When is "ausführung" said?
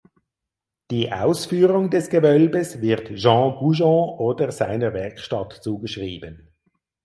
1.13-1.91